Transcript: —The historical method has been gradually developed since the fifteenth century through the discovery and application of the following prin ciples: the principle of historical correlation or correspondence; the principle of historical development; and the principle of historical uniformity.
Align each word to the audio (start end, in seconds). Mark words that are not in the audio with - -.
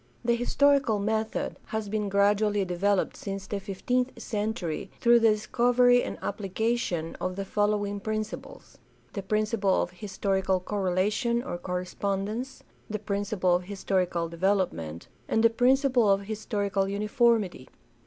—The 0.25 0.33
historical 0.35 0.97
method 0.97 1.59
has 1.65 1.87
been 1.87 2.09
gradually 2.09 2.65
developed 2.65 3.15
since 3.15 3.45
the 3.45 3.59
fifteenth 3.59 4.19
century 4.19 4.89
through 4.99 5.19
the 5.19 5.29
discovery 5.29 6.01
and 6.01 6.17
application 6.23 7.15
of 7.21 7.35
the 7.35 7.45
following 7.45 7.99
prin 7.99 8.21
ciples: 8.23 8.77
the 9.13 9.21
principle 9.21 9.79
of 9.79 9.91
historical 9.91 10.59
correlation 10.59 11.43
or 11.43 11.59
correspondence; 11.59 12.63
the 12.89 12.97
principle 12.97 13.53
of 13.53 13.65
historical 13.65 14.27
development; 14.27 15.07
and 15.27 15.43
the 15.43 15.51
principle 15.51 16.09
of 16.09 16.21
historical 16.21 16.87
uniformity. 16.87 17.69